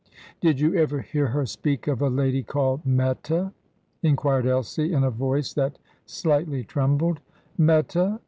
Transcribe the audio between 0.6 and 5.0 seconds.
ever hear her speak of a lady called Meta?" inquired Elsie,